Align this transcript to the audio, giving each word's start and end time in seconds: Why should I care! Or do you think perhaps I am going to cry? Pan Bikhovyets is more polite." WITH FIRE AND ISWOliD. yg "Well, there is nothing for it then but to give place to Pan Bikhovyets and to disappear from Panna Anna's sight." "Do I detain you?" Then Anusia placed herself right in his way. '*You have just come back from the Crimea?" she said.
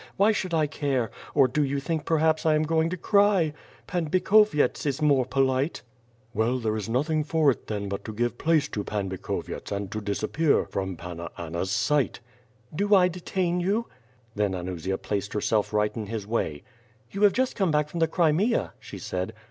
Why 0.17 0.31
should 0.31 0.51
I 0.55 0.65
care! 0.65 1.11
Or 1.35 1.47
do 1.47 1.63
you 1.63 1.79
think 1.79 2.05
perhaps 2.05 2.43
I 2.43 2.55
am 2.55 2.63
going 2.63 2.89
to 2.89 2.97
cry? 2.97 3.53
Pan 3.85 4.09
Bikhovyets 4.09 4.83
is 4.87 4.99
more 4.99 5.25
polite." 5.27 5.83
WITH 5.83 5.83
FIRE 5.83 5.85
AND 5.85 6.31
ISWOliD. 6.31 6.31
yg 6.31 6.33
"Well, 6.33 6.59
there 6.71 6.75
is 6.75 6.89
nothing 6.89 7.23
for 7.23 7.51
it 7.51 7.67
then 7.67 7.87
but 7.87 8.03
to 8.05 8.11
give 8.13 8.39
place 8.39 8.67
to 8.69 8.83
Pan 8.83 9.09
Bikhovyets 9.11 9.71
and 9.71 9.91
to 9.91 10.01
disappear 10.01 10.65
from 10.65 10.95
Panna 10.95 11.29
Anna's 11.37 11.69
sight." 11.69 12.19
"Do 12.73 12.95
I 12.95 13.09
detain 13.09 13.59
you?" 13.59 13.85
Then 14.33 14.55
Anusia 14.55 14.97
placed 14.97 15.33
herself 15.33 15.71
right 15.71 15.95
in 15.95 16.07
his 16.07 16.25
way. 16.25 16.63
'*You 17.11 17.21
have 17.21 17.33
just 17.33 17.55
come 17.55 17.69
back 17.69 17.87
from 17.87 17.99
the 17.99 18.07
Crimea?" 18.07 18.73
she 18.79 18.97
said. 18.97 19.33